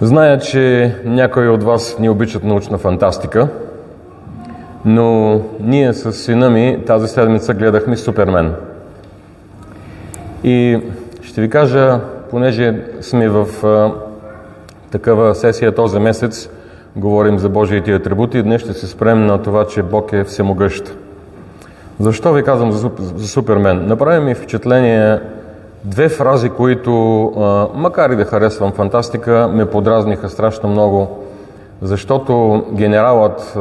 [0.00, 3.48] Зная, че някои от вас не обичат научна фантастика,
[4.84, 8.54] но ние с сина ми тази седмица гледахме Супермен.
[10.44, 10.80] И
[11.22, 12.00] ще ви кажа,
[12.30, 13.92] понеже сме в а,
[14.90, 16.50] такава сесия този месец,
[16.96, 20.96] говорим за Божиите атрибути, днес ще се спрем на това, че Бог е всемогъщ.
[22.00, 23.86] Защо ви казвам за, за Супермен?
[23.86, 25.20] Направи ми впечатление
[25.88, 26.92] две фрази, които,
[27.74, 31.24] макар и да харесвам фантастика, ме подразниха страшно много,
[31.82, 33.52] защото генералът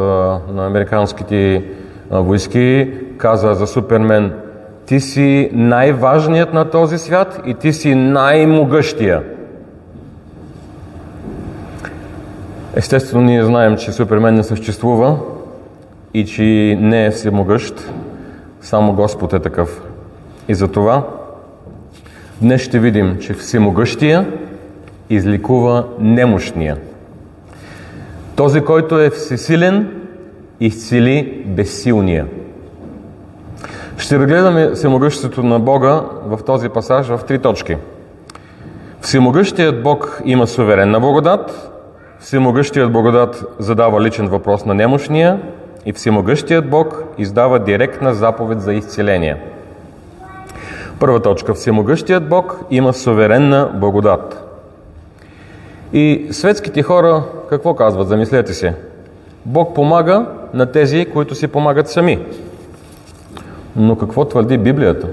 [0.54, 1.66] на американските
[2.12, 4.34] войски каза за Супермен
[4.86, 9.24] ти си най-важният на този свят и ти си най-могъщия.
[12.76, 15.18] Естествено, ние знаем, че Супермен не съществува
[16.14, 17.92] и че не е всемогъщ,
[18.62, 19.82] само Господ е такъв.
[20.48, 21.04] И затова
[22.42, 24.26] Днес ще видим, че всемогъщия
[25.10, 26.78] изликува немощния.
[28.36, 30.02] Този, който е всесилен,
[30.60, 32.26] изцели безсилния.
[33.98, 37.78] Ще разгледаме всемогъщето на Бога в този пасаж в три точки.
[39.02, 41.72] Всемогъщият Бог има суверенна благодат,
[42.20, 45.42] всемогъщият благодат задава личен въпрос на немощния
[45.86, 49.38] и всемогъщият Бог издава директна заповед за изцеление–
[51.00, 51.54] Първа точка.
[51.54, 54.44] Всемогъщият Бог има суверенна благодат.
[55.94, 58.08] И светските хора какво казват?
[58.08, 58.74] Замислете се.
[59.46, 62.20] Бог помага на тези, които си помагат сами.
[63.76, 65.08] Но какво твърди Библията?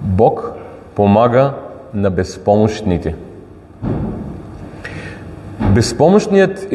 [0.00, 0.52] Бог
[0.94, 1.52] помага
[1.94, 3.14] на безпомощните.
[5.74, 6.66] Безпомощният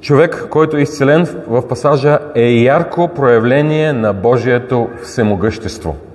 [0.00, 5.96] човек, който е изцелен в пасажа, е ярко проявление на Божието всемогъщество–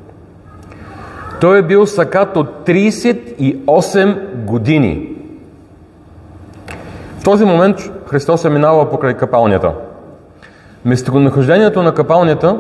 [1.42, 5.10] той е бил сакат от 38 години.
[7.20, 9.72] В този момент Христос е минава покрай капалнята.
[10.86, 12.60] Местонахождението на капалнята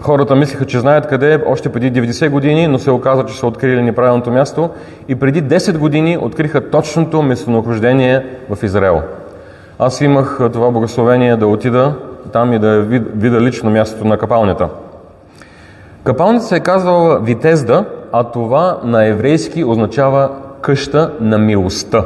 [0.00, 3.46] хората мислеха, че знаят къде е още преди 90 години, но се оказа, че са
[3.46, 4.70] открили неправилното място
[5.08, 9.02] и преди 10 години откриха точното местонахождение в Израел.
[9.78, 11.94] Аз имах това благословение да отида
[12.32, 12.80] там и да
[13.14, 14.68] видя лично мястото на капалнята–
[16.06, 20.30] Капалница се е казвала Витезда, а това на еврейски означава
[20.60, 22.04] къща на милостта.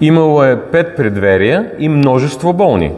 [0.00, 2.92] Имало е пет предверия и множество болни.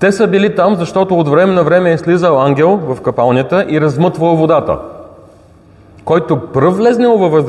[0.00, 3.80] Те са били там, защото от време на време е слизал ангел в капалнята и
[3.80, 4.78] размътвал водата.
[6.04, 7.44] Който пръв влезнал във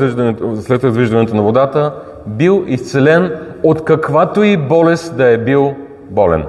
[0.62, 1.94] след развиждането на водата,
[2.26, 3.32] бил изцелен
[3.64, 5.74] от каквато и болест да е бил
[6.10, 6.46] болен.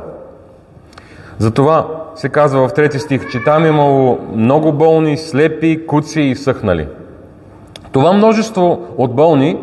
[1.38, 6.86] Затова се казва в трети стих, че там имало много болни, слепи, куци и съхнали.
[7.92, 9.58] Това множество от болни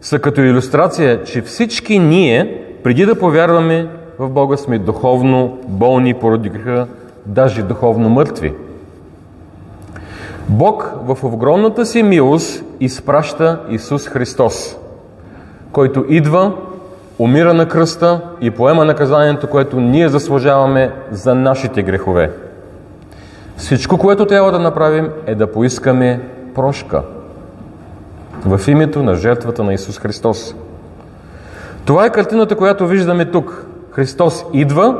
[0.00, 3.88] са като иллюстрация, че всички ние, преди да повярваме
[4.18, 6.86] в Бога, сме духовно болни поради греха,
[7.26, 8.52] даже духовно мъртви.
[10.48, 14.76] Бог в огромната си милост изпраща Исус Христос,
[15.72, 16.52] който идва
[17.18, 22.32] умира на кръста и поема наказанието, което ние заслужаваме за нашите грехове.
[23.56, 26.20] Всичко, което трябва да направим е да поискаме
[26.54, 27.02] прошка
[28.46, 30.54] в името на жертвата на Исус Христос.
[31.84, 33.66] Това е картината, която виждаме тук.
[33.90, 34.96] Христос идва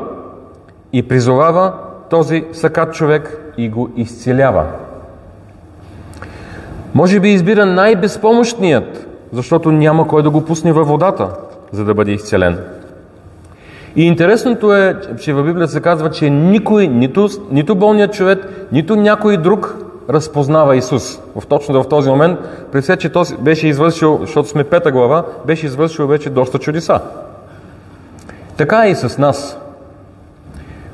[0.93, 1.73] и призовава
[2.11, 4.65] този сакат човек и го изцелява.
[6.95, 11.29] Може би избира най-безпомощният, защото няма кой да го пусне във водата
[11.73, 12.59] за да бъде изцелен.
[13.97, 18.97] И интересното е, че в Библията се казва, че никой, нито, нито болният човек, нито
[18.97, 19.77] някой друг
[20.11, 21.21] разпознава Исус.
[21.37, 22.39] В точно в този момент,
[22.73, 27.01] при все, че този беше извършил, защото сме пета глава, беше извършил вече доста чудеса.
[28.57, 29.59] Така е и с нас.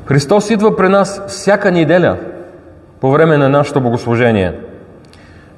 [0.07, 2.17] Христос идва при нас всяка неделя
[3.01, 4.53] по време на нашето богослужение.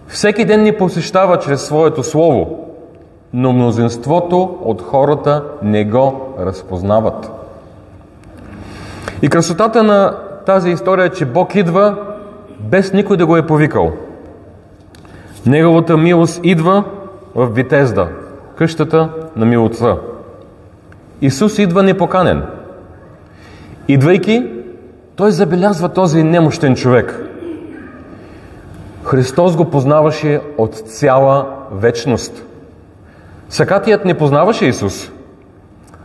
[0.07, 2.66] Всеки ден ни посещава чрез своето Слово
[3.33, 7.31] но мнозинството от хората не го разпознават.
[9.23, 11.97] И красотата на тази история е, че Бог идва
[12.61, 13.93] без никой да го е повикал.
[15.47, 16.85] Неговата милост идва
[17.35, 18.09] в Витезда,
[18.57, 19.97] къщата на милостта.
[21.21, 22.43] Исус идва непоканен.
[23.89, 24.51] Идвайки,
[25.17, 27.23] той забелязва този немощен човек.
[29.05, 32.43] Христос го познаваше от цяла вечност.
[33.49, 35.11] Сакатият не познаваше Исус,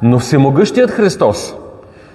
[0.01, 1.55] но всемогъщият Христос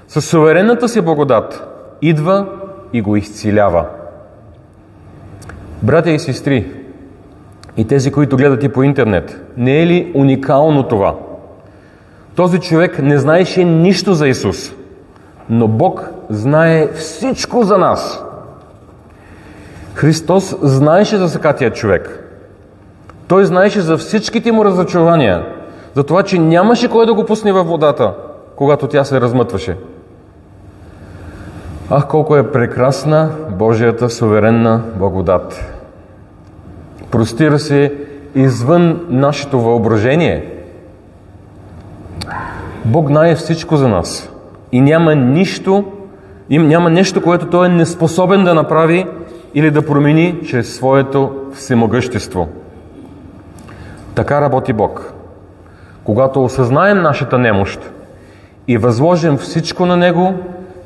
[0.09, 1.69] със суверенната си благодат
[2.03, 2.47] идва
[2.93, 3.87] и го изцелява.
[5.83, 6.73] Братя и сестри,
[7.77, 9.41] и тези, които гледат и по интернет.
[9.57, 11.15] Не е ли уникално това?
[12.35, 14.73] Този човек не знаеше нищо за Исус,
[15.49, 18.25] но Бог знае всичко за нас.
[19.95, 22.26] Христос знаеше за сакатия човек.
[23.29, 25.47] Той знаеше за всичките му разочарования,
[25.95, 28.15] за това, че нямаше кой да го пусне във водата,
[28.57, 29.77] когато тя се размътваше.
[31.91, 35.73] Ах, колко е прекрасна Божията суверенна благодат!
[37.11, 37.95] Простира се
[38.35, 40.53] извън нашето въображение.
[42.85, 44.33] Бог знае всичко за нас.
[44.73, 45.85] И няма нищо,
[46.51, 49.07] няма нещо, което Той е неспособен да направи
[49.55, 52.49] или да промени чрез своето всемогъщество.
[54.17, 55.13] Така работи Бог.
[56.05, 57.91] Когато осъзнаем нашата немощ
[58.69, 60.35] и възложим всичко на Него,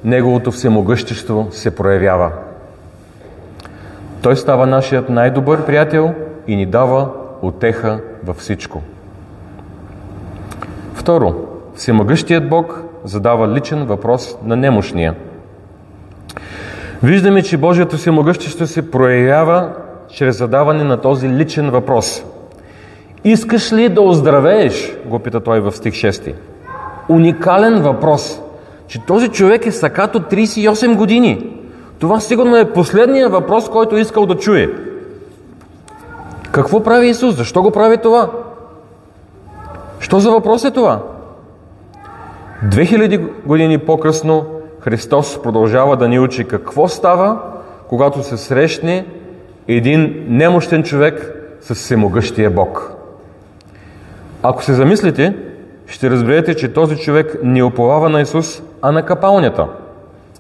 [0.05, 2.31] Неговото всемогъщество се проявява.
[4.23, 6.15] Той става нашият най-добър приятел
[6.47, 7.09] и ни дава
[7.43, 8.83] отеха във всичко.
[10.95, 11.35] Второ,
[11.75, 15.15] всемогъщият Бог задава личен въпрос на немощния.
[17.03, 19.73] Виждаме, че Божието всемогъщество се проявява
[20.09, 22.25] чрез задаване на този личен въпрос.
[23.25, 24.97] Искаш ли да оздравееш?
[25.07, 26.35] го пита той в стих 6.
[27.09, 28.41] Уникален въпрос,
[28.87, 31.57] че този човек е сакато 38 години.
[31.99, 34.71] Това сигурно е последният въпрос, който е искал да чуе.
[36.53, 37.37] Какво прави Исус?
[37.37, 38.31] Защо го прави това?
[40.01, 41.03] Що за въпрос е това?
[42.65, 44.47] 2000 години по-късно
[44.81, 47.39] Христос продължава да ни учи какво става,
[47.89, 49.07] когато се срещне
[49.69, 53.00] един немощен човек с всемогъщия Бог.
[54.43, 55.35] Ако се замислите,
[55.87, 59.67] ще разберете, че този човек не оповава на Исус, а на капалнята.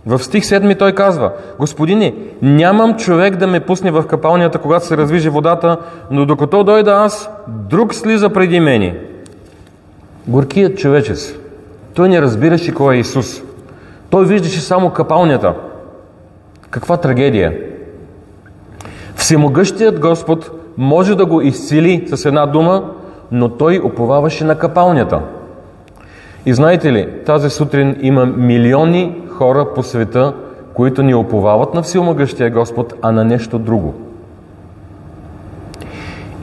[0.07, 4.97] В стих 7 той казва, Господине, нямам човек да ме пусне в капалнята, когато се
[4.97, 5.77] развижи водата,
[6.11, 8.99] но докато дойда аз, друг слиза преди мене.
[10.27, 11.35] Горкият човечец.
[11.95, 13.43] Той не разбираше кой е Исус.
[14.11, 15.55] Той виждаше само капалнята.
[16.71, 17.59] Каква трагедия!
[19.15, 22.83] Всемогъщият Господ може да го изцели с една дума,
[23.33, 25.21] но той уповаваше на капалнята.
[26.47, 30.33] И знаете ли, тази сутрин има милиони хора по света,
[30.75, 33.95] които ни уповават на всемогъщия Господ, а на нещо друго.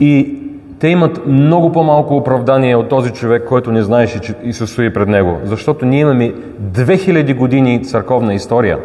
[0.00, 0.38] И
[0.80, 5.08] те имат много по-малко оправдание от този човек, който не знаеше, че Исус стои пред
[5.08, 5.38] него.
[5.44, 8.78] Защото ние имаме 2000 години църковна история.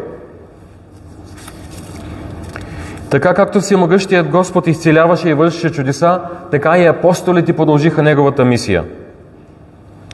[3.13, 6.19] Така както всемогъщият Господ изцеляваше и вършеше чудеса,
[6.51, 8.83] така и апостолите продължиха неговата мисия.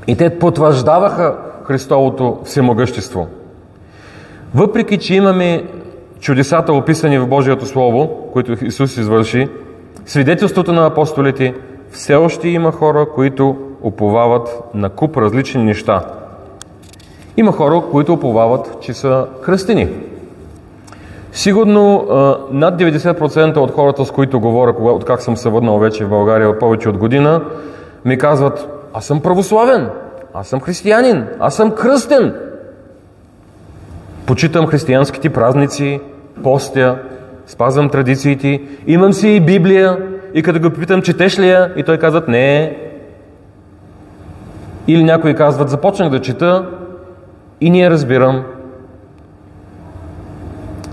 [0.08, 3.28] И те потвърждаваха Христовото всемогъщество.
[4.56, 5.64] Въпреки, че имаме
[6.20, 9.48] чудесата описани в Божието Слово, които Исус извърши,
[10.06, 11.54] свидетелството на апостолите–
[11.92, 16.06] все още има хора, които оповават на куп различни неща.
[17.38, 19.90] Има хора, които оповават, че са христини.
[21.32, 22.08] Сигурно
[22.52, 26.60] над 90% от хората, с които говоря, от как съм се върнал вече в България
[26.60, 27.42] повече от година,
[28.06, 29.90] ми казват, аз съм православен,
[30.34, 32.36] аз съм християнин, аз съм кръстен.
[34.26, 36.02] Почитам християнските празници,
[36.44, 36.98] постя,
[37.46, 39.98] спазвам традициите, имам си и Библия,
[40.34, 41.74] и като го питам, четеш ли я?
[41.78, 42.78] И той казват, не.
[44.88, 46.70] Или някои казват, започнах да чета
[47.62, 48.44] и ние разбирам.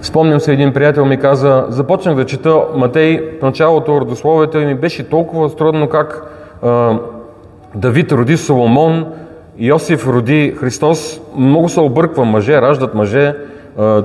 [0.07, 4.75] Спомням се, един приятел ми каза, започнах да чета Матей в началото родословието и ми
[4.75, 6.33] беше толкова трудно как
[6.63, 6.99] а,
[7.75, 9.07] Давид роди Соломон,
[9.59, 11.21] Йосиф роди Христос.
[11.37, 13.35] Много се обърквам, мъже раждат мъже.
[13.79, 14.03] А,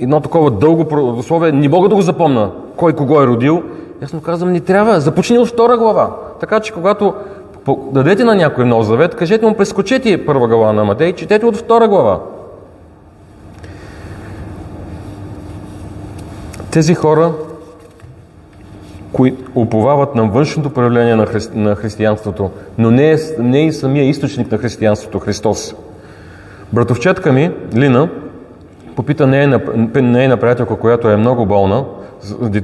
[0.00, 3.62] едно такова дълго родословие, не мога да го запомна кой кого е родил.
[4.04, 6.10] Аз му казвам, не трябва, започни от втора глава.
[6.40, 7.14] Така че когато
[7.92, 11.88] дадете на някой нов завет, кажете му, прескочете първа глава на Матей, четете от втора
[11.88, 12.20] глава.
[16.74, 17.32] Тези хора,
[19.12, 21.40] които уповават на външното проявление на, хри...
[21.54, 25.74] на християнството, но не е, не е и самия източник на християнството, Христос.
[26.72, 28.08] Братовчетка ми, Лина,
[28.96, 29.60] попита нейна,
[29.94, 31.84] нейна приятелка, която е много болна,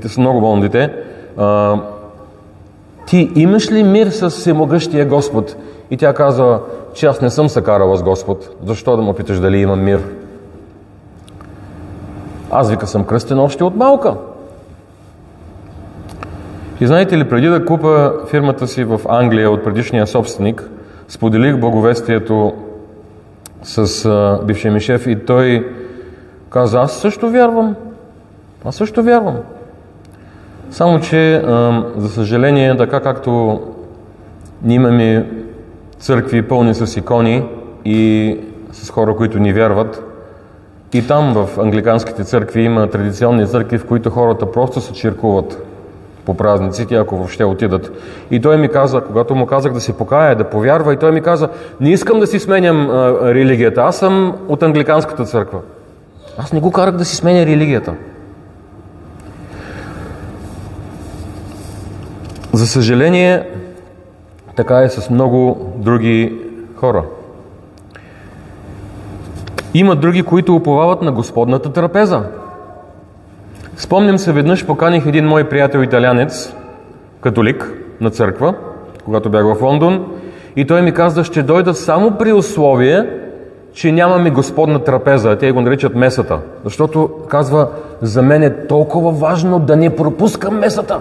[0.02, 0.92] с много болно дете,
[1.36, 1.76] а,
[3.06, 5.56] ти имаш ли мир с всемогъщия Господ?
[5.90, 6.60] И тя казва,
[6.94, 8.48] че аз не съм се карала с Господ.
[8.66, 10.00] Защо да му питаш дали имам мир?
[12.50, 14.14] Аз вика съм кръстен още от малка.
[16.80, 20.70] И знаете ли, преди да купа фирмата си в Англия от предишния собственик,
[21.08, 22.52] споделих благовестието
[23.62, 25.72] с а, бившия ми шеф и той
[26.50, 27.76] каза, аз също вярвам.
[28.64, 29.36] Аз също вярвам.
[30.70, 31.42] Само, че,
[31.96, 33.60] за съжаление, така както
[34.62, 35.26] ние имаме
[35.98, 37.44] църкви пълни с икони
[37.84, 38.38] и
[38.72, 40.09] с хора, които ни вярват,
[40.94, 45.62] и там в англиканските църкви има традиционни църкви, в които хората просто се чиркуват
[46.24, 47.92] по празниците, ако въобще отидат.
[48.30, 51.20] И той ми каза, когато му казах да се покая, да повярва, и той ми
[51.20, 51.48] каза,
[51.80, 55.58] не искам да си сменям а, религията, аз съм от англиканската църква.
[56.38, 57.94] Аз не го карах да си сменя религията.
[62.52, 63.48] За съжаление,
[64.56, 66.40] така е с много други
[66.76, 67.04] хора.
[69.74, 72.22] Има други, които уповават на Господната трапеза.
[73.76, 76.54] Спомням се, веднъж поканих един мой приятел италянец,
[77.20, 78.54] католик на църква,
[79.04, 80.06] когато бях в Лондон,
[80.56, 83.06] и той ми каза, ще дойда само при условие,
[83.72, 86.38] че нямаме Господна трапеза, те го наричат месата.
[86.64, 87.68] Защото, казва,
[88.02, 91.00] за мен е толкова важно да не пропускам месата.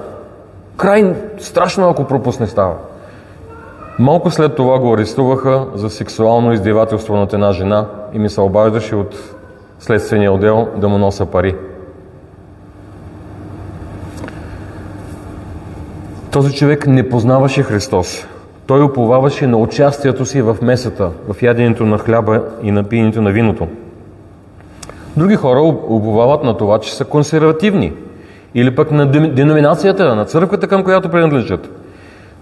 [0.77, 2.73] Край страшно, ако пропусне става.
[3.99, 8.95] Малко след това го арестуваха за сексуално издевателство над една жена и ми се обаждаше
[8.95, 9.35] от
[9.79, 11.55] следствения отдел да му носа пари.
[16.31, 18.27] Този човек не познаваше Христос.
[18.67, 23.31] Той уповаваше на участието си в месата, в яденето на хляба и на пиенето на
[23.31, 23.67] виното.
[25.17, 27.93] Други хора уповават на това, че са консервативни
[28.55, 31.78] или пък на деноминацията, на църквата, към която принадлежат.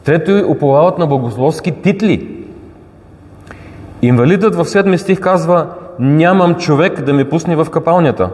[0.08, 2.30] Трето, уповават на богословски титли.
[4.02, 5.68] Инвалидът в 7 стих казва
[6.00, 8.30] Нямам човек да ме пусне в капалнята.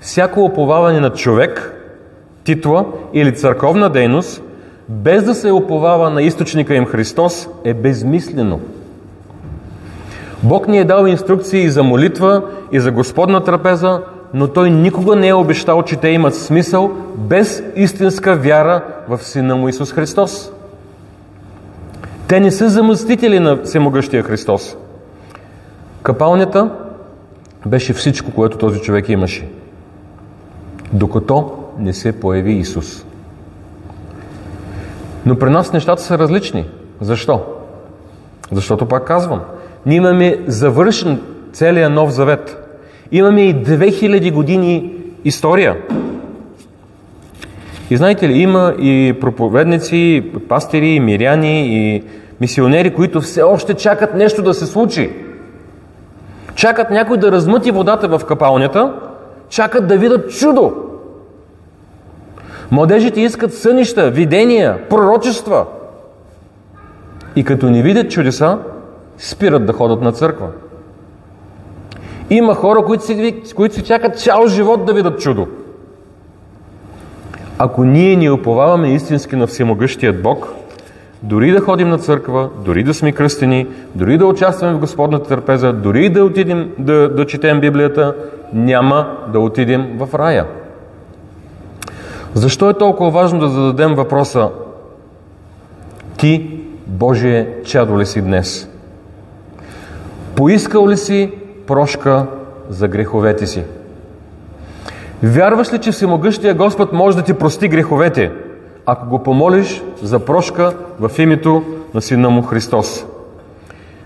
[0.00, 1.80] Всяко уповаване на човек,
[2.44, 4.42] титла или църковна дейност,
[4.88, 8.60] без да се уповава на източника им Христос, е безмислено.
[10.42, 14.02] Бог ни е дал инструкции и за молитва, и за Господна трапеза,
[14.34, 19.56] но Той никога не е обещал, че те имат смисъл без истинска вяра в Сина
[19.56, 20.53] му Исус Христос.
[22.28, 24.76] Те не са замъстители на Всемогъщия Христос.
[26.02, 26.70] Капалнята
[27.66, 29.48] беше всичко, което този човек имаше.
[30.92, 33.04] Докато не се появи Исус.
[35.26, 36.66] Но при нас нещата са различни.
[37.00, 37.42] Защо?
[38.52, 39.40] Защото пак казвам,
[39.86, 41.20] ние имаме завършен
[41.52, 42.68] целият Нов Завет.
[43.12, 44.92] Имаме и 2000 години
[45.24, 45.76] история.
[47.90, 52.02] И знаете ли, има и проповедници, и пастири, и миряни, и
[52.40, 55.10] мисионери, които все още чакат нещо да се случи.
[56.54, 58.92] Чакат някой да размъти водата в капалнята,
[59.48, 60.72] чакат да видят чудо.
[62.70, 65.66] Младежите искат сънища, видения, пророчества.
[67.36, 68.58] И като не видят чудеса,
[69.18, 70.48] спират да ходят на църква.
[72.30, 75.46] Има хора, които си, които си чакат цял живот да видят чудо.
[77.58, 80.48] Ако ние ни уповаваме истински на Всемогъщият Бог,
[81.22, 85.72] дори да ходим на църква, дори да сме кръстени, дори да участваме в Господната търпеза,
[85.72, 88.14] дори да отидем да, да четем Библията,
[88.52, 90.46] няма да отидем в рая.
[92.34, 94.50] Защо е толкова важно да зададем въпроса
[96.18, 98.68] Ти, Божие, чадо ли си днес?
[100.36, 101.32] Поискал ли си
[101.66, 102.26] прошка
[102.68, 103.64] за греховете си?
[105.24, 108.32] Вярваш ли, че Всемогъщия Господ може да ти прости греховете,
[108.86, 111.62] ако го помолиш за прошка в името
[111.94, 113.06] на Сина му Христос?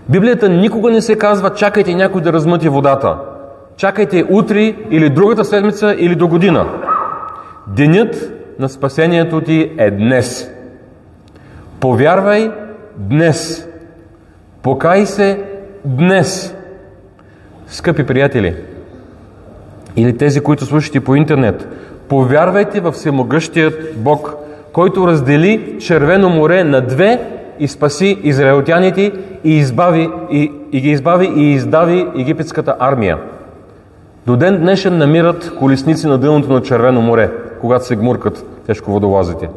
[0.09, 3.17] Библията никога не се казва чакайте някой да размъти водата.
[3.77, 6.65] Чакайте утре или другата седмица или до година.
[7.67, 10.51] Денят на спасението ти е днес.
[11.79, 12.51] Повярвай
[12.97, 13.67] днес.
[14.61, 15.43] Покай се
[15.85, 16.55] днес.
[17.67, 18.55] Скъпи приятели,
[20.01, 21.67] или тези, които слушате по интернет,
[22.09, 24.35] повярвайте в всемогъщият Бог,
[24.73, 27.21] който раздели Червено море на две
[27.59, 29.11] и спаси израелтяните
[29.43, 33.17] и, избави, и, и ги избави и издави египетската армия.
[34.25, 39.49] До ден днешен намират колесници на дъното на Червено море, когато се гмуркат тежко водолазите.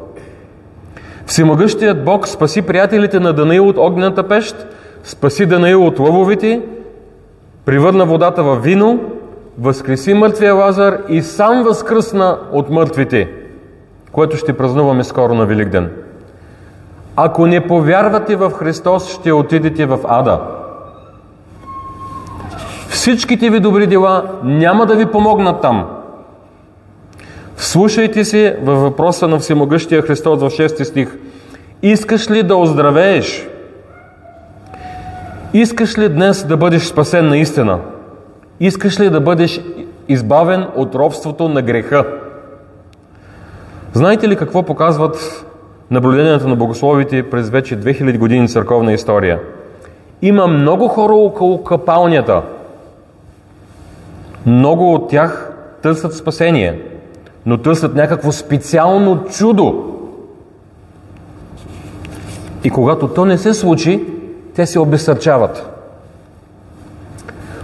[1.27, 4.67] Всемогъщият Бог спаси приятелите на Данаил от огнената пещ,
[5.05, 6.61] спаси Данаил от лъвовите,
[7.65, 9.01] привърна водата в вино,
[9.59, 13.31] възкреси мъртвия Лазар и сам възкръсна от мъртвите,
[14.13, 15.91] което ще празнуваме скоро на Великден.
[17.17, 20.41] Ако не повярвате в Христос, ще отидете в ада.
[22.89, 25.87] Всичките ви добри дела няма да ви помогнат там.
[27.57, 31.17] Слушайте се във въпроса на Всемогъщия Христос в 6 стих.
[31.83, 33.49] Искаш ли да оздравееш?
[35.55, 37.79] Искаш ли днес да бъдеш спасен наистина?
[38.63, 39.61] Искаш ли да бъдеш
[40.09, 42.07] избавен от робството на греха?
[43.93, 45.47] Знаете ли какво показват
[45.91, 49.41] наблюденията на богословите през вече 2000 години църковна история?
[50.23, 52.43] Има много хора около капалнята.
[54.47, 55.53] Много от тях
[55.83, 56.83] търсят спасение,
[57.47, 59.97] но търсят някакво специално чудо.
[62.65, 64.05] И когато то не се случи,
[64.55, 65.72] те се обесърчават.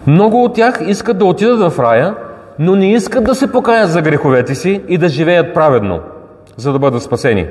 [0.09, 2.15] Много от тях искат да отидат в рая,
[2.59, 6.00] но не искат да се покаят за греховете си и да живеят праведно,
[6.57, 7.47] за да бъдат спасени.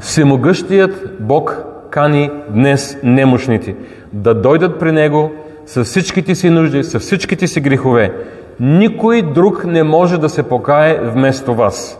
[0.00, 3.76] Всемогъщият Бог кани днес немощните
[4.12, 5.30] да дойдат при Него
[5.66, 8.12] с всичките си нужди, с всичките си грехове.
[8.60, 11.98] Никой друг не може да се покае вместо вас.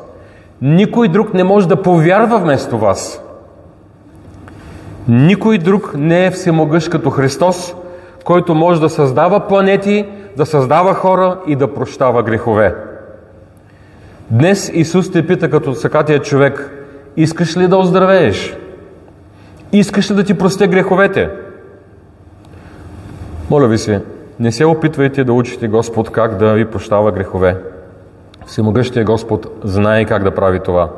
[0.62, 3.22] Никой друг не може да повярва вместо вас.
[5.08, 7.74] Никой друг не е всемогъщ като Христос,
[8.24, 12.74] който може да създава планети, да създава хора и да прощава грехове.
[14.30, 16.70] Днес Исус те пита като сакатия човек,
[17.16, 18.56] искаш ли да оздравееш?
[19.72, 21.30] Искаш ли да ти простя греховете?
[23.50, 24.02] Моля ви се,
[24.40, 27.56] не се опитвайте да учите Господ как да ви прощава грехове.
[28.46, 30.90] Всемогъщия Господ знае как да прави това.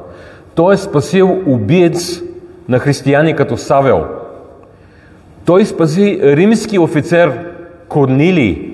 [0.54, 2.20] Той е спасил убиец
[2.68, 4.06] на християни като Савел.
[5.46, 7.32] Той спаси римски офицер
[7.88, 8.72] Корнилий.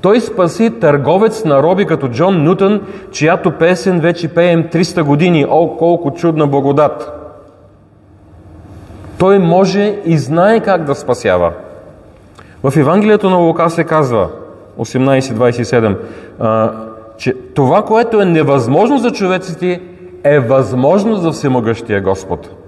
[0.00, 2.80] Той спаси търговец на роби като Джон Нютън,
[3.12, 5.46] чиято песен вече пеем 300 години.
[5.48, 7.12] О, колко чудна благодат!
[9.18, 11.52] Той може и знае как да спасява.
[12.62, 14.28] В Евангелието на Лука се казва,
[14.78, 16.72] 18.27,
[17.18, 19.80] че това, което е невъзможно за човеците,
[20.24, 22.59] е възможно за всемогъщия Господ.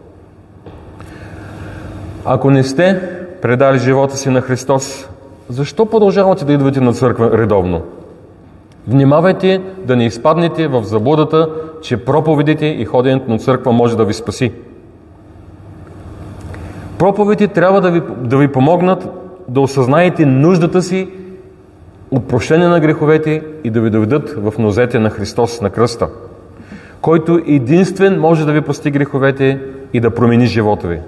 [2.24, 3.00] Ако не сте
[3.42, 5.08] предали живота си на Христос,
[5.48, 7.82] защо продължавате да идвате на църква редовно?
[8.88, 11.48] Внимавайте да не изпаднете в заблудата,
[11.82, 14.52] че проповедите и ходенето на църква може да ви спаси.
[16.98, 19.08] Проповедите трябва да ви, да ви помогнат
[19.48, 21.08] да осъзнаете нуждата си
[22.10, 26.08] от прощение на греховете и да ви доведат в нозете на Христос на кръста,
[27.00, 29.60] който единствен може да ви прости греховете
[29.92, 31.00] и да промени живота ви.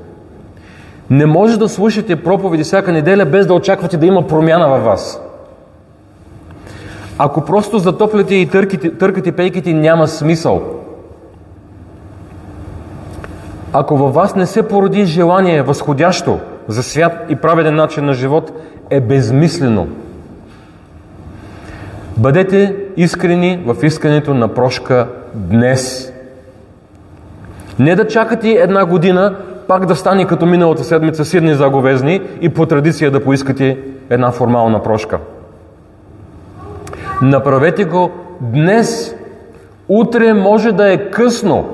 [1.11, 5.21] Не може да слушате проповеди всяка неделя без да очаквате да има промяна във вас.
[7.19, 10.63] Ако просто затопляте и търкате, търкате пейките, няма смисъл.
[13.73, 16.39] Ако във вас не се породи желание възходящо
[16.69, 18.53] за свят и праведен начин на живот,
[18.91, 19.89] е безмислено.
[22.17, 26.13] Бъдете искрени в искането на прошка днес.
[27.79, 29.37] Не да чакате една година,
[29.69, 33.79] пак да стане като миналата седмица седни заговезни и по традиция да поискате
[34.11, 35.19] една формална прошка.
[37.23, 39.15] Направете го днес.
[39.89, 41.69] Утре може да е късно.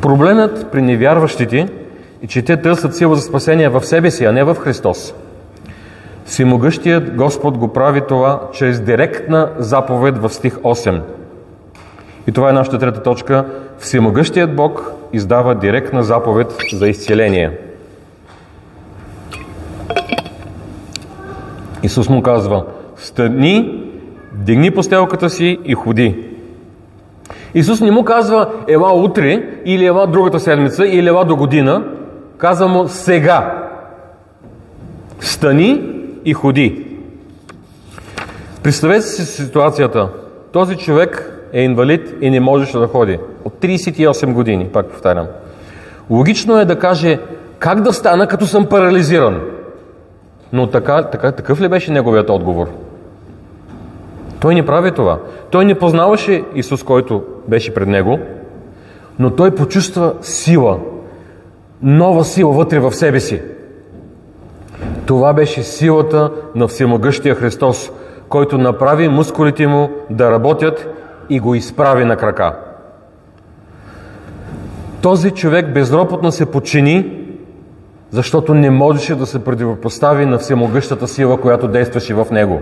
[0.00, 1.68] Проблемът при невярващите
[2.22, 5.14] е, че те търсят сила за спасение в себе си, а не в Христос.
[6.24, 11.00] Всемогъщият Господ го прави това чрез директна заповед в стих 8.
[12.28, 13.44] И това е нашата трета точка.
[13.78, 17.58] Всемогъщият Бог издава директна заповед за изцеление.
[21.82, 22.64] Исус му казва,
[22.96, 23.84] стъдни,
[24.32, 26.24] дигни постелката си и ходи.
[27.54, 31.84] Исус не му казва, ела утре, или ела другата седмица, или ела до година.
[32.38, 33.68] Казва му сега.
[35.20, 35.82] Стани
[36.24, 36.86] и ходи.
[38.62, 40.08] Представете си ситуацията.
[40.52, 43.18] Този човек е инвалид и не можеше да ходи.
[43.44, 45.26] От 38 години, пак повтарям.
[46.10, 47.18] Логично е да каже,
[47.58, 49.40] как да стана, като съм парализиран?
[50.52, 52.68] Но така, така, такъв ли беше неговият отговор?
[54.40, 55.18] Той не прави това.
[55.50, 58.18] Той не познаваше Исус, който беше пред него,
[59.18, 60.78] но той почувства сила,
[61.82, 63.42] нова сила вътре в себе си.
[65.06, 67.90] Това беше силата на всемогъщия Христос,
[68.28, 70.97] който направи мускулите му да работят
[71.30, 72.56] и го изправи на крака.
[75.02, 77.24] Този човек безропотно се подчини,
[78.10, 82.60] защото не можеше да се противопостави на всемогъщата сила, която действаше в него.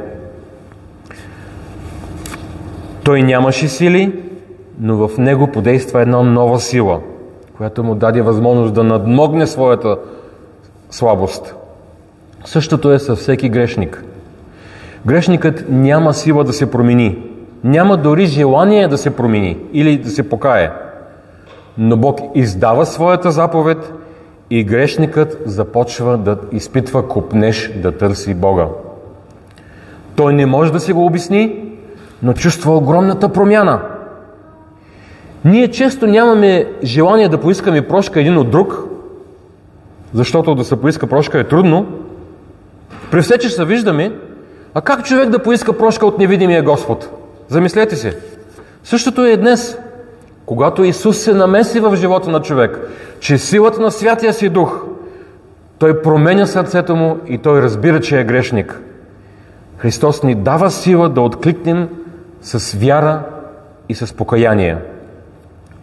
[3.05, 4.22] Той нямаше сили,
[4.81, 7.00] но в него подейства една нова сила,
[7.57, 9.96] която му даде възможност да надмогне своята
[10.90, 11.55] слабост.
[12.44, 14.05] Същото е със всеки грешник.
[15.07, 17.36] Грешникът няма сила да се промени.
[17.64, 20.71] Няма дори желание да се промени или да се покае.
[21.79, 23.92] Но Бог издава своята заповед
[24.51, 28.66] и грешникът започва да изпитва купнеж да търси Бога.
[30.16, 31.62] Той не може да си го обясни,
[32.23, 33.81] но чувства огромната промяна.
[35.45, 38.85] Ние често нямаме желание да поискаме прошка един от друг,
[40.14, 41.87] защото да се поиска прошка е трудно.
[43.11, 44.12] При все, че се виждаме,
[44.75, 47.15] а как човек да поиска прошка от невидимия Господ?
[47.48, 48.18] Замислете се.
[48.85, 49.78] Същото е днес,
[50.46, 52.78] когато Исус се намеси в живота на човек,
[53.20, 54.85] че силата на Святия си Дух,
[55.78, 58.80] той променя сърцето му и той разбира, че е грешник.
[59.76, 61.88] Христос ни дава сила да откликнем
[62.40, 63.22] с вяра
[63.88, 64.76] и с покаяние.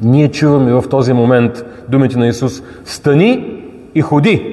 [0.02, 3.64] Ние чуваме в този момент думите на Исус Стани
[3.96, 4.53] и ходи.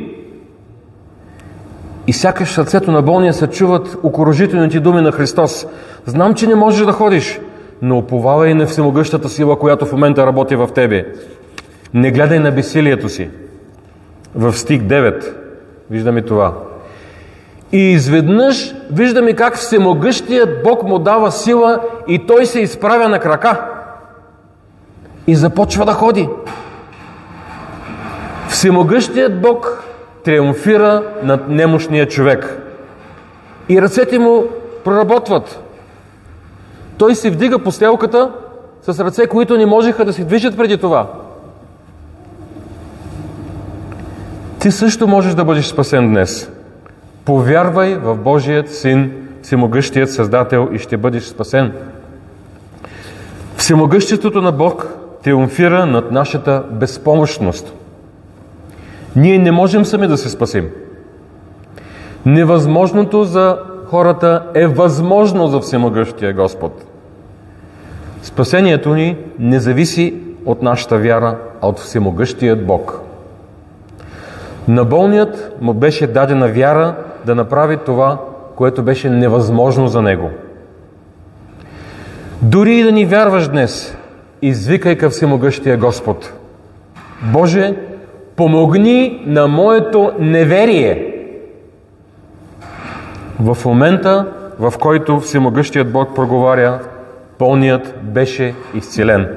[2.10, 5.66] И сякаш сърцето на болния се чуват укорожителните думи на Христос.
[6.06, 7.40] Знам, че не можеш да ходиш,
[7.82, 11.06] но оповавай на всемогъщата сила, която в момента работи в тебе.
[11.94, 13.30] Не гледай на бесилието си.
[14.34, 15.32] В стих 9
[15.90, 16.54] виждаме това.
[17.72, 23.70] И изведнъж виждаме как всемогъщият Бог му дава сила и той се изправя на крака.
[25.26, 26.28] И започва да ходи.
[28.48, 29.84] Всемогъщият Бог
[30.24, 32.62] триумфира над немощния човек.
[33.68, 34.44] И ръцете му
[34.85, 35.62] проработват.
[36.98, 38.30] Той се вдига по стелката
[38.83, 41.06] с ръце, които не можеха да се движат преди това.
[44.61, 46.50] Ти също можеш да бъдеш спасен днес.
[47.24, 51.72] Повярвай в Божият Син, Всемогъщият Създател и ще бъдеш спасен.
[53.56, 54.88] Всемогъществото на Бог
[55.22, 57.72] триумфира над нашата безпомощност.
[59.16, 60.70] Ние не можем сами да се спасим.
[62.26, 66.84] Невъзможното за хората е възможно за Всемогъщия Господ.
[68.22, 70.14] Спасението ни не зависи
[70.46, 73.00] от нашата вяра, а от Всемогъщият Бог.
[74.68, 76.94] На болният му беше дадена вяра
[77.26, 78.18] да направи това,
[78.56, 80.30] което беше невъзможно за него.
[82.42, 83.96] Дори и да ни вярваш днес,
[84.42, 86.32] извикай към Всемогъщия Господ.
[87.32, 87.76] Боже,
[88.40, 91.14] помогни на моето неверие.
[93.40, 94.26] В момента,
[94.59, 96.79] в който Всемогъщият Бог проговаря,
[97.38, 99.29] болният беше изцелен.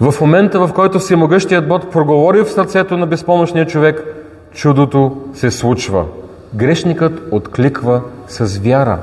[0.00, 4.04] В момента, в който Всемогъщият Бог проговори в сърцето на безпомощния човек,
[4.52, 6.04] чудото се случва.
[6.54, 8.98] Грешникът откликва с вяра.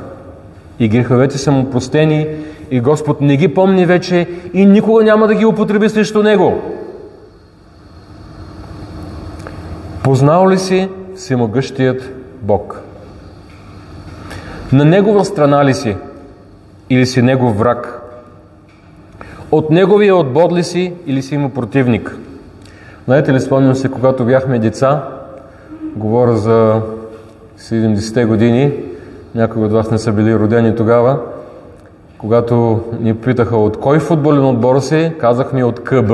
[0.79, 2.27] И греховете са му простени,
[2.71, 6.61] и Господ не ги помни вече и никога няма да ги употреби срещу него.
[10.03, 12.81] Познал ли си Всемогъщият Бог?
[14.73, 15.95] На Негова страна ли си?
[16.89, 18.01] Или си Негов враг?
[19.51, 22.17] От Неговия отбор ли си или си му противник?
[23.05, 25.07] Знаете ли, спомням се, когато бяхме деца,
[25.95, 26.81] говоря за
[27.59, 28.73] 70-те години,
[29.35, 31.19] някои от вас не са били родени тогава,
[32.17, 36.11] когато ни питаха от кой футболен отбор си, казахме от КБ.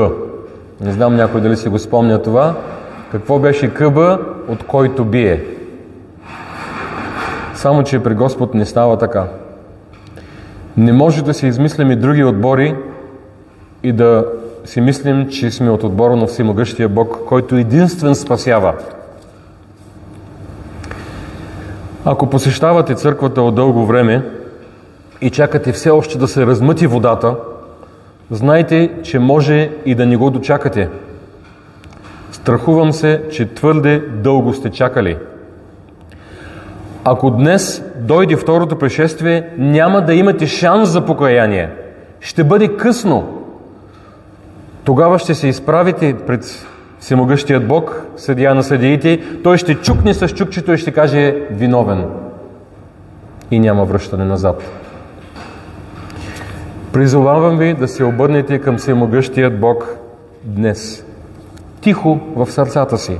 [0.81, 2.55] Не знам някой дали си го спомня това.
[3.11, 3.97] Какво беше КБ,
[4.47, 5.43] от който бие?
[7.53, 9.27] Само, че при Господ не става така.
[10.77, 12.75] Не може да си измислим и други отбори
[13.83, 14.25] и да
[14.65, 18.73] си мислим, че сме от отбора на Всемогъщия Бог, който единствен спасява.
[22.05, 24.25] Ако посещавате църквата от дълго време
[25.21, 27.35] и чакате все още да се размъти водата,
[28.31, 30.89] знайте, че може и да не го дочакате.
[32.41, 35.17] Страхувам се, че твърде дълго сте чакали.
[37.03, 41.69] Ако днес дойде второто пришествие, няма да имате шанс за покаяние.
[42.19, 43.43] Ще бъде късно.
[44.83, 46.65] Тогава ще се изправите пред
[46.99, 52.05] Всемогъщият Бог, съдия на съдиите, той ще чукне с чукчето и ще каже виновен.
[53.51, 54.63] И няма връщане назад.
[56.93, 59.95] Призовавам ви да се обърнете към Всемогъщият Бог
[60.43, 61.05] днес.
[61.81, 63.19] Тихо в сърцата си.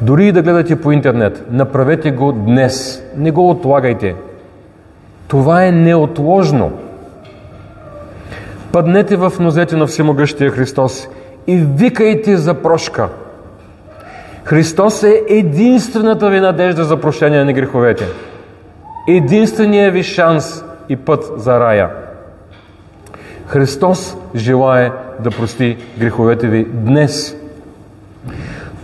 [0.00, 3.02] Дори и да гледате по интернет, направете го днес.
[3.16, 4.14] Не го отлагайте.
[5.28, 6.72] Това е неотложно.
[8.72, 11.08] Паднете в нозете на Всемогъщия Христос
[11.46, 13.08] и викайте за прошка.
[14.44, 18.06] Христос е единствената ви надежда за прощение на греховете.
[19.08, 21.90] Единственият ви шанс и път за рая.
[23.46, 27.36] Христос желае да прости греховете ви днес.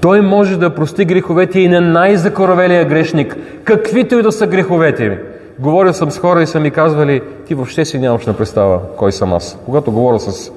[0.00, 5.18] Той може да прости греховете и на най-закоравелия грешник, каквито и да са греховете ви.
[5.58, 9.12] Говорил съм с хора и са ми казвали, ти въобще си нямаш на представа кой
[9.12, 9.58] съм аз.
[9.64, 10.52] Когато говоря с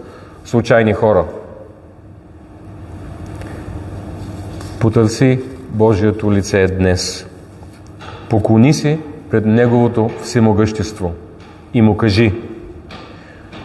[0.45, 1.25] случайни хора.
[4.79, 7.27] Потърси Божието лице днес.
[8.29, 8.99] Поклони се
[9.31, 11.11] пред Неговото всемогъщество.
[11.73, 12.33] и му кажи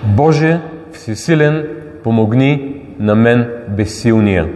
[0.05, 0.61] Боже,
[0.93, 1.67] всесилен,
[2.05, 4.49] помогни на мен безсилния,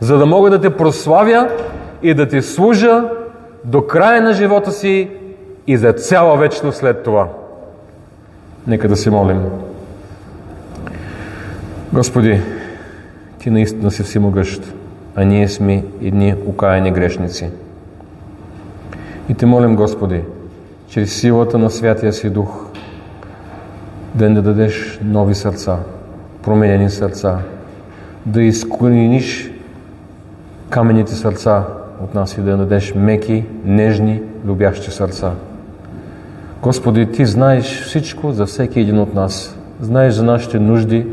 [0.00, 1.48] за да мога да те прославя
[2.02, 3.04] и да ти служа
[3.64, 5.08] до края на живота си
[5.66, 7.28] и за цяла вечност след това.
[8.66, 9.40] Нека да се молим.
[11.92, 12.40] Господи,
[13.38, 14.74] Ти наистина си всемогъщ,
[15.16, 17.50] а ние сме едни окаяни грешници.
[19.28, 20.20] И Те молим, Господи,
[20.88, 22.66] чрез силата на Святия Си Дух,
[24.14, 25.78] да ни дадеш нови сърца,
[26.44, 27.38] променени сърца,
[28.26, 29.50] да изкорениш
[30.70, 31.64] камените сърца
[32.04, 35.32] от нас и да дадеш меки, нежни, любящи сърца.
[36.62, 39.56] Господи, Ти знаеш всичко за всеки един от нас.
[39.80, 41.06] Знаеш за нашите нужди,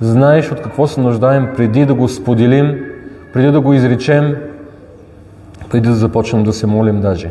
[0.00, 2.84] знаеш от какво се нуждаем преди да го споделим,
[3.32, 4.36] преди да го изречем,
[5.70, 7.30] преди да започнем да се молим даже.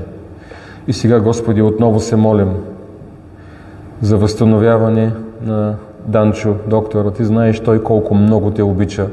[0.87, 2.49] И сега, Господи, отново се молим
[4.01, 5.75] за възстановяване на
[6.07, 7.11] Данчо, доктора.
[7.11, 9.07] Ти знаеш той колко много те обича,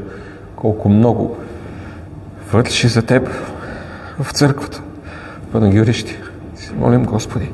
[0.56, 1.36] колко много
[2.52, 3.28] върши за теб
[4.20, 4.82] в църквата,
[5.52, 6.16] Панагюрище.
[6.54, 7.50] Се молим, Господи,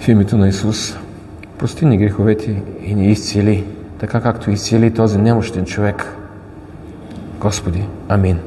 [0.00, 0.96] в името на Исус,
[1.58, 3.64] прости ни греховете и ни изцели,
[3.98, 6.06] така както изцели този немощен човек.
[7.40, 8.38] Господи, амин.